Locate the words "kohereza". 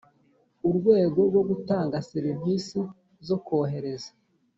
3.45-4.09